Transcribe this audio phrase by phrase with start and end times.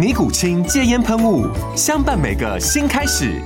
[0.00, 1.46] 尼古清戒烟喷雾，
[1.76, 3.38] 相伴每个新开始。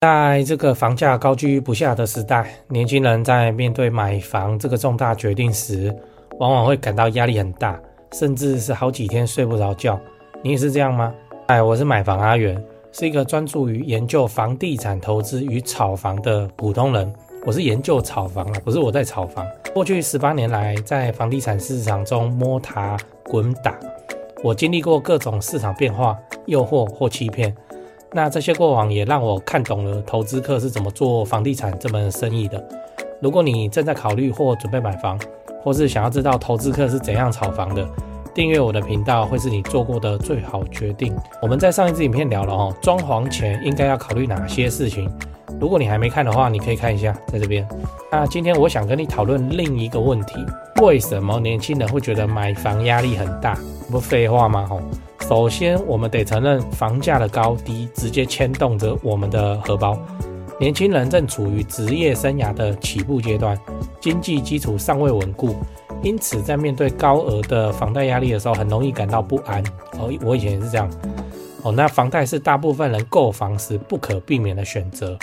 [0.00, 5.94] 在这个房价高居不下的时代，年轻人在面对买房这个重大决定时，
[6.40, 7.78] 往往会感到压力很大，
[8.12, 9.96] 甚至是好几天睡不着觉。
[10.42, 11.14] 你也是这样吗？
[11.46, 17.14] 哎，我是买房阿元，是一个专注于研究房地产投资与炒房的普通人。
[17.44, 19.46] 我是研究炒房啊，不是我在炒房。
[19.72, 23.78] 过去十八年来，在房地产市场中摸爬滚打。
[24.42, 27.54] 我经历过各种市场变化、诱惑或欺骗，
[28.12, 32.62] 那这些过往也让我看懂了投资客是怎么做房地产这门生意的。
[33.20, 35.18] 如果你正在考虑或准备买房，
[35.62, 37.88] 或是想要知道投资客是怎样炒房的，
[38.34, 41.16] 订阅我的频道会是你做过的最好决定。
[41.40, 45.10] 我们在上一支影片聊了哦，装潢前应该要考虑哪些事情。
[45.60, 47.66] 如果你还没看的话，你可以看一下，在这边。
[48.10, 50.34] 那今天我想跟你讨论另一个问题：
[50.82, 53.58] 为什么年轻人会觉得买房压力很大？
[53.90, 54.66] 不废话吗？
[54.68, 54.80] 吼，
[55.20, 59.96] 首先我们得承认，房价的高低直接牵动着我们的荷包。
[60.58, 63.58] 年轻人正处于职业生涯的起步阶段，
[64.00, 65.54] 经济基础尚未稳固，
[66.02, 69.62] 因此在面对高额的房贷压力的时候，很容易感到不安。
[69.98, 70.90] 哦，我以前也是这样。
[71.62, 75.16] 哦，那房贷是大部分人购房时不可避免的选择。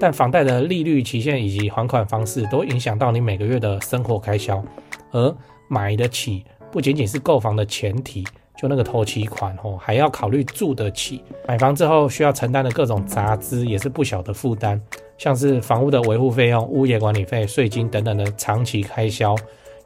[0.00, 4.62] 但房贷的利率期限以及还款方式都影响到你每个月的生活开销，
[5.10, 5.34] 而
[5.68, 8.24] 买得起不仅仅是购房的前提，
[8.56, 11.22] 就那个头期款哦，还要考虑住得起。
[11.46, 14.80] 买房之后需要承担的各种杂支也是不小的负担，
[15.18, 19.36] 像是房屋的维护费用、物业管理费、税金等等的长期开销，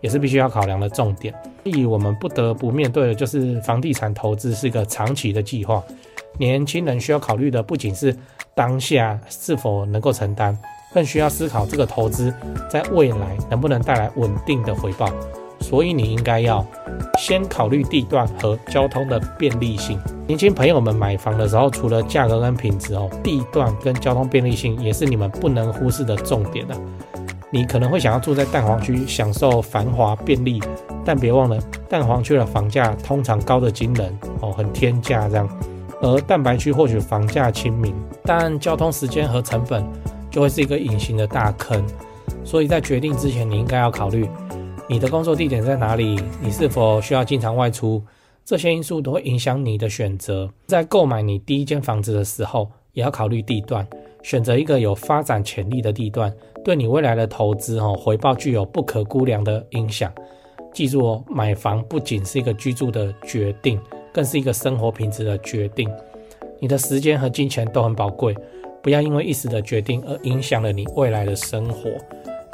[0.01, 1.35] 也是必须要考量的重点。
[1.65, 5.83] 所以我们不得不面对的就是房地产投资是一个长期的计划。
[6.39, 8.15] 年轻人需要考虑的不仅是
[8.57, 10.57] 当下是否能够承担，
[10.95, 12.33] 更需要思考这个投资
[12.71, 15.11] 在未来能不能带来稳定的回报。
[15.61, 16.65] 所以你应该要
[17.19, 20.01] 先考虑地段和交通的便利性。
[20.27, 26.77] 年轻朋友们买房的时候，除了价格跟品质哦，地段跟交通便利性也是你们不能忽视的重点啊。
[27.51, 30.63] 你可能会想要住在蛋黄区，享受繁华便利，
[31.05, 31.59] 但别忘了
[31.91, 35.47] 蛋黄区的房价通常高得惊人哦，很天价这样。
[36.01, 39.85] 而蛋白区或许房价亲民，但交通时间和成本
[40.31, 41.85] 就会是一个隐形的大坑。
[42.45, 44.29] 所以在决定之前，你应该要考虑
[44.89, 48.03] 你的工作地点在哪里，你是否需要经常外出，
[48.45, 50.49] 这些因素都会影响你的选择。
[50.67, 53.87] 在购买你第一间房子的时候，也要考虑地段，
[54.23, 56.33] 选择一个有发展潜力的地段，
[56.65, 60.13] 对你未来的投资哦回报具有不可估量的影响。
[60.73, 63.81] 记住哦，买房不仅是一个居住的决定。
[64.17, 65.87] 更是一个生活品质的决定，
[66.59, 68.35] 你的时间和金钱都很宝贵，
[68.83, 71.91] 不要因为一时的决定而影响了你未来的生活。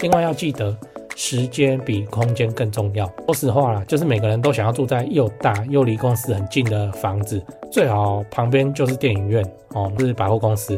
[0.01, 0.77] 另外要记得，
[1.15, 3.09] 时间比空间更重要。
[3.27, 7.41] 说实话啦，就是每个人都想要住在又大又离公司很近的房子，
[7.71, 10.77] 最好旁边就是电影院哦，就是百货公司。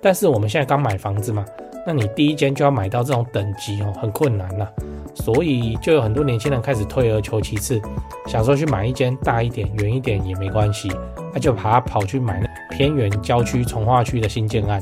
[0.00, 1.44] 但是我们现在刚买房子嘛，
[1.84, 4.70] 那你第一间就要买到这种等级哦，很困难啦。
[5.12, 7.82] 所以就有很多年轻人开始退而求其次，
[8.30, 10.88] 想说去买一间大一点、远一点也没关系，
[11.34, 14.80] 那就把它跑去买那偏远郊区、从化区的新建案。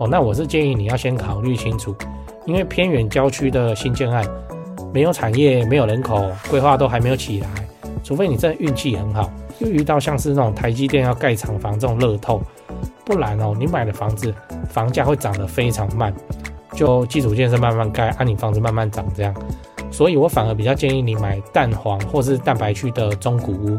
[0.00, 1.94] 哦，那我是建议你要先考虑清楚，
[2.44, 4.26] 因为偏远郊区的新建案
[4.92, 7.48] 没有产业、没有人口，规划都还没有起来，
[8.02, 9.30] 除非你真的运气很好，
[9.60, 12.42] 又遇到像是那种台积电要盖厂房这种乐透，
[13.04, 14.34] 不然哦，你买的房子
[14.68, 16.12] 房价会涨得非常慢。
[16.74, 19.32] 就基础建设慢慢盖，按、你房子慢慢涨这样，
[19.94, 23.78] 所以我反而比较建议你买蛋黄或是蛋白区的中古屋，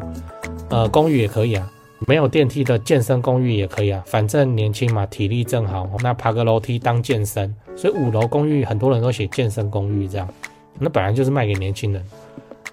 [0.70, 1.70] 呃，公寓也可以啊，
[2.08, 10.26] 没有电梯的健身公寓也可以啊，反正年轻嘛，体力正好，那爬个楼梯当健身，所以五楼公寓很多人都写健身公寓这样，
[10.80, 12.02] 那本来就是卖给年轻人。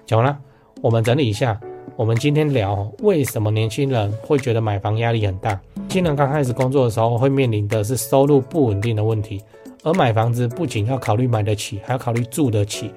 [0.05, 0.37] 讲完了，
[0.81, 1.59] 我们整理一下，
[1.97, 5.49] 我们今天聊为什么年轻人会觉得买房压力很大。
[5.75, 9.41] 年轻人刚开始工作的时候，会面临的是收入不稳定的问题，
[9.83, 12.89] 而买房子不仅要考虑买得起，还要考虑住得起，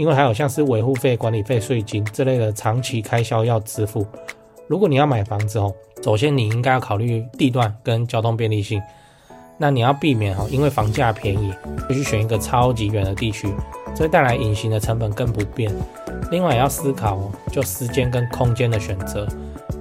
[0.00, 4.06] 因为还有像是维护费、管理费、税金这类的长期开销要支付。
[4.66, 5.70] 如果你要买房子哦，
[6.02, 8.80] 首先你应该要考虑地段跟交通便利性。
[9.58, 11.52] 那你要避免哈，因为房价便宜
[11.86, 13.52] 就去选一个超级远的地区，
[13.94, 15.70] 这会带来隐形的成本更不便。
[16.30, 19.28] 另外也要思考哦就时间跟空间的选择，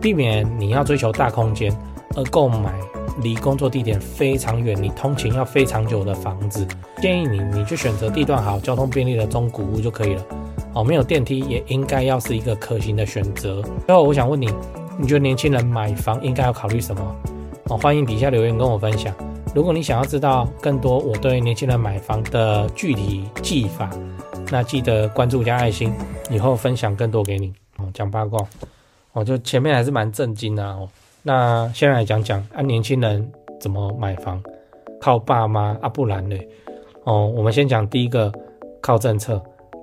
[0.02, 1.74] 避免你要追求大空间
[2.18, 2.74] 而购买
[3.22, 6.68] 离工作地点非常远、你通勤要非常久的房子。
[7.02, 10.26] 建议你，你就选择地段好、交通便利的中古屋就可以了。
[10.74, 13.62] 哦，没有电梯也应该要是一个可行的选择。
[13.86, 14.50] 最后，我想问你。
[15.02, 17.16] 你觉得年轻人买房应该要考虑什么？
[17.70, 19.16] 哦，欢迎底下留言跟我分享。
[19.56, 23.90] 如果你想要知道更多我对年轻人买房的具体技法，
[24.52, 25.94] 那记得关注加爱心，
[26.30, 27.54] 以后分享更多给你。
[27.78, 28.46] 哦，讲八卦，
[29.14, 30.90] 哦，就前面还是蛮震惊的哦。
[31.30, 34.42] 那先来讲讲啊，年轻人怎么买房？
[35.00, 36.36] 靠爸妈啊，不然呢？
[37.04, 38.34] 哦，我们先讲第一个，
[38.82, 39.40] 靠政策。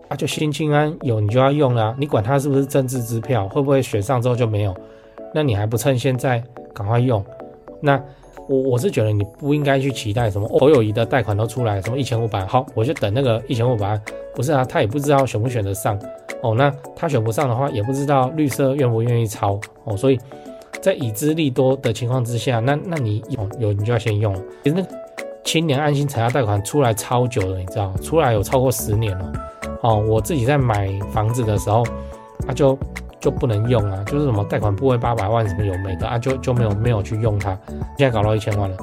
[0.08, 4.75] 啊，就新青安有你就要用啦，你管它是不是政治支票，会不会选上之后就没有？
[5.32, 6.43] 那你还不趁现在
[6.75, 7.25] 赶快用？
[7.81, 7.94] 那
[8.49, 13.96] 我我是觉得你不应该去期待什么侯友谊的贷款都出来，什么一千五百，好，我就等那个一千五百。
[14.34, 15.96] 不是啊，他也不知道选不选得上
[16.42, 16.56] 哦。
[16.56, 19.96] 那他选不上的话，也不知道绿色愿不愿意抄哦。
[19.96, 20.19] 所以
[20.86, 24.34] 在已知利多的情况之下，那那你有有你就要先用。
[24.62, 24.86] 其实那
[25.44, 29.32] 青年安心成家贷款出来超久了，你知道，出来有超过十年了。
[29.82, 31.84] 哦，我自己在买房子的时候，
[32.46, 32.78] 他、就。
[33.18, 37.58] 就不能用啊，就是什么贷款不会八百万什么有没的啊，就就没有没有去用它。
[37.98, 38.76] 现在搞到一千万了，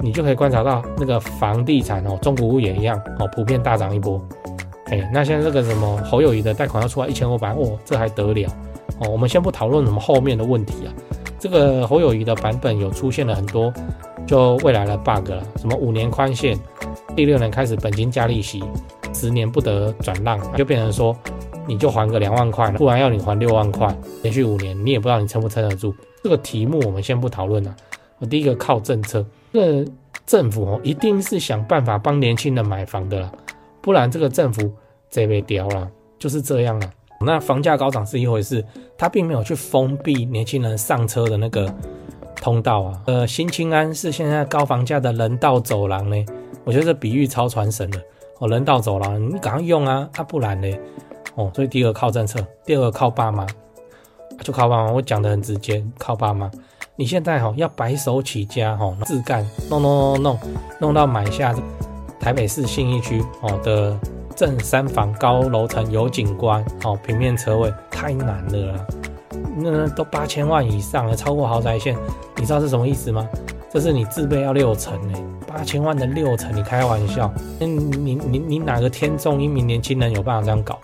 [0.00, 4.20] 你就可以观察到那个房地产哦，中古屋也一样哦，普遍大涨一波。
[4.86, 8.50] 哎，那现在这个什么侯友宜的贷款要出来一千五百万，哦，这还得了
[9.00, 9.08] 哦？
[9.10, 10.90] 我们先不讨论什么后面的问题啊，
[11.38, 13.72] 这个侯友宜的版本有出现了很多
[14.26, 16.58] 就未来的 bug 了，什么五年宽限，
[17.14, 18.62] 第六年开始本金加利息，
[19.14, 21.16] 十年不得转让，就变成说。
[21.70, 25.94] 你就还个两万块，不然要你还六万块，连续五年，你也不知道你撑不撑得住。
[26.22, 27.76] 这个题目我们先不讨论了。
[28.20, 29.84] 我第一个靠政策，这
[30.24, 33.30] 政府哦，一定是想办法帮年轻人买房的啦，
[33.82, 34.72] 不然这个政府
[35.10, 35.86] 这被屌了，
[36.18, 36.90] 就是这样了。
[37.20, 38.64] 那房价高涨是一回事，
[38.98, 41.72] 他并没有去封闭年轻人上车的那个
[42.36, 43.00] 通道啊。
[43.06, 46.26] 呃，新青安是现在高房价的人道走廊呢，
[46.64, 48.02] 我觉得这比喻超传神的
[48.40, 50.76] 哦，人道走廊，你赶快用啊，啊不然呢？
[51.36, 53.46] 哦，所以第一个靠政策，第二个靠爸妈，
[54.42, 54.92] 就靠爸妈。
[54.92, 56.50] 我讲得很直接，靠爸妈。
[56.96, 60.38] 你现在哈要白手起家哈，自干弄弄弄弄
[60.80, 61.54] 弄到买下
[62.18, 63.96] 台北市信义区哦的
[64.38, 68.86] 正三房高楼层有景观哦平面车位，太难了啦。
[69.56, 71.96] 那都八千万以上了，超过豪宅线，
[72.36, 73.28] 你知道是什么意思吗？
[73.68, 77.28] 这是你自备要六成呢，八千万的六成，你开玩笑？
[77.58, 80.78] 那你你你哪个天纵一名年轻人有办法这样搞？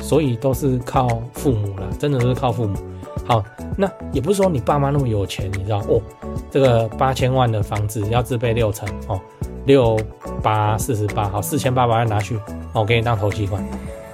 [0.00, 2.78] 所以都是靠父母了，真的是靠父母。
[3.26, 3.44] 好，
[3.76, 6.00] 那也不是说你爸妈那么有钱，你知道哦？
[6.48, 9.20] 这个八千万的房子要自备六成哦，
[9.66, 9.98] 六
[10.42, 12.38] 八四十八，好，四千八百万拿去
[12.72, 13.64] 哦，给你当头期款，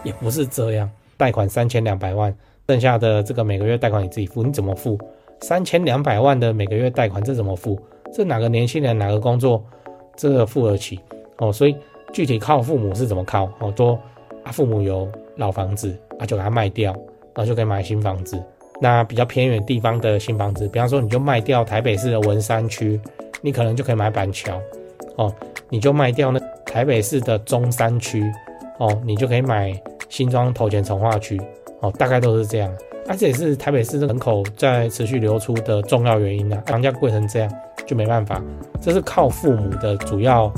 [0.02, 0.90] 也不是这样。
[1.16, 2.34] 贷款三千两百万，
[2.68, 4.98] 剩下的这个每个月贷款你自己付，你怎么付？
[5.40, 7.80] 三千两百万的每个月贷款这怎么付？
[8.12, 9.64] 这哪个年轻人哪个工作
[10.16, 11.00] 这个付得起
[11.38, 11.52] 哦？
[11.52, 11.76] 所以
[12.12, 13.70] 具体靠父母是怎么靠哦？
[13.72, 13.98] 多
[14.44, 15.08] 啊，父母有。
[15.38, 16.90] 老房子啊，就给它卖掉，
[17.34, 18.42] 然后就可以买新房子。
[18.80, 22.98] 那比较偏远地方的新房子，比方说你就卖掉台北市的文山区，
[23.42, 24.58] 你可能就可以买板桥
[25.16, 25.34] 哦。
[25.68, 28.22] 你就卖掉那台北市的中山区
[28.78, 29.72] 哦，你就可以买
[30.08, 31.40] 新庄头前重划区
[31.80, 31.92] 哦。
[31.98, 32.72] 大概都是这样。
[33.08, 36.62] 而、啊、这也是台北市人口在持续流出的重要原因啊。
[36.66, 37.52] 房价贵成这样，
[37.86, 38.40] 就没办法。
[38.80, 40.52] 这是靠父母的主要。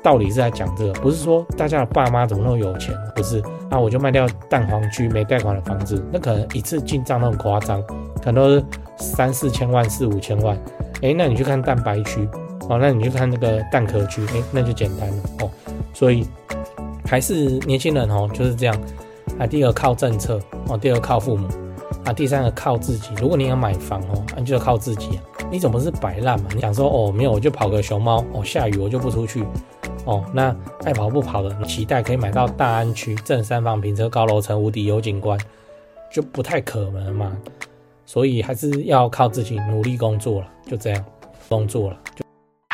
[0.00, 7.82] 道理是在讲这个，不是说大家的爸妈怎么那么有钱，不是啊，我就卖掉蛋黄区没贷款的房子，那可能一次进账那么夸张，
[8.22, 8.64] 可能都是
[8.96, 10.56] 三四千万、四五千万，
[11.02, 12.26] 哎，那你去看蛋白区，
[12.68, 15.50] 哦，那你去看那个蛋壳区，哎，那就简单了哦。
[15.94, 16.26] 所以
[17.04, 18.80] 还是年轻人哦，就是这样
[19.38, 19.46] 啊。
[19.46, 21.48] 第二个靠政策哦，第二个靠父母
[22.04, 23.10] 啊，第三个靠自己。
[23.20, 25.22] 如果你要买房哦，那就要靠自己啊。
[25.50, 26.50] 你总不是摆烂嘛？
[26.54, 29.42] 你想说哦，没有我就跑个熊猫哦，下雨我就不出去。
[30.04, 35.38] 哦，那爱跑不跑的，期待可以买到大安区正三房平车高楼层无敌有景观，
[36.12, 37.36] 就不太可能嘛。
[38.04, 41.04] 所以还是要靠自己努力工作了，就这样
[41.48, 41.98] 工作了。
[42.14, 42.24] 就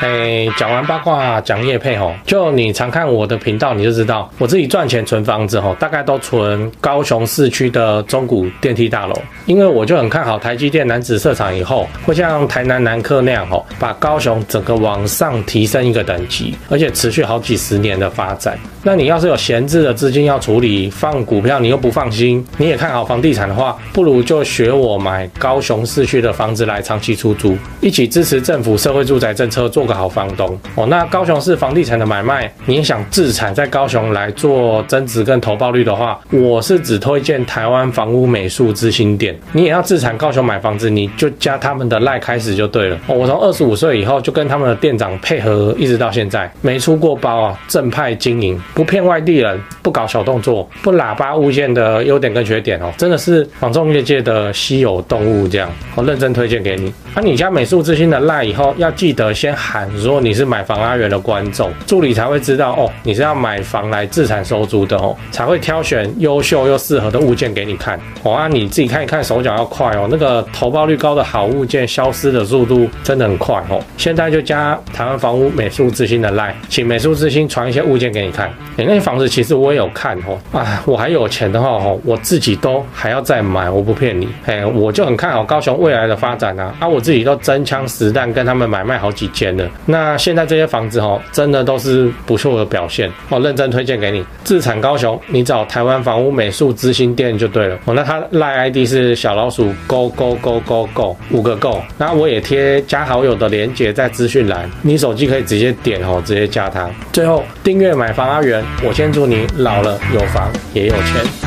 [0.03, 9.15] 哎，讲完八卦，讲业配吼，就你常看我的频道，你就知道我自己赚钱存房子吼，大概都存高雄市区的中古电梯大楼，
[9.47, 18.59] 因为我就很看好台积电男子设厂以后，会像台南南科那样吼，把高雄整个往上提升一个等级，而且持续好几十年的发展。
[18.85, 29.85] 那你要是有闲置的资金要处理，放股票你又不放心，你也看好房地产的话，不如就学我买高雄市区的房子来长期出租，一起支持政府社会住宅政策做。
[29.85, 39.38] 个好房东哦，那高雄市房地产的买卖，你也想自产在高雄来做增值跟投报率的话，我是只推荐台湾房屋美术之星店。
[39.53, 43.14] 你也要自产高雄买房子，你就加他们的赖开始就对了哦。
[43.14, 56.93] 我从二十五岁以后就跟他们的店长配合，一直到现在没出过包啊，正派经营，不骗外地人，不搞小动作，不喇叭物件的优点跟缺点哦，真的是房仲业界的稀有动物这样，我认真推荐给你。
[57.14, 59.88] 那、你加美术之星的赖以后，要记得先喊。
[59.95, 68.33] 如果你是买房阿元的观众，助理才会知道哦，你是要买房来自产收租的哦，才会挑选优秀又适合的物件给你看哦。
[68.33, 70.09] 啊，你自己看一看，手脚要快哦。
[70.11, 73.81] 那个投报率高的好物件消失的速度真的很快哦。
[73.97, 78.52] 现在就加台湾房屋美术之星的 LINE，请美术之星传一些物件给你看。
[78.76, 80.38] 哎，那些房子其实我也有看哦。
[80.52, 84.28] 啊，我还有钱的话哦，我自己都还要再买，我不骗你。
[84.47, 86.75] 哎，我就很看好高雄未来的发展啊。
[86.80, 89.68] 啊，我自己都真枪实弹跟他们买卖好几间了。
[89.87, 94.25] 那现在这些房子哦，真的都是不错的表现哦，认真推荐给你。
[94.42, 97.94] 自产高雄，你找台湾房屋美术之星店就对了哦。
[97.94, 101.80] 那他赖 ID 是小老鼠 Go Go Go Go Go 五个 Go。
[101.97, 106.90] 那我也贴加好友的链接在资讯栏，你手机可以直接点哦，直接加他。
[107.12, 111.44] 最后订阅买房阿元，我先祝你老了有房也有钱。